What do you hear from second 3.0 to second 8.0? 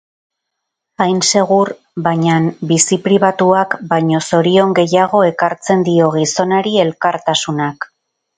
pribatuak baino zorion gehiago ekartzen dio gizonari elkartasunak.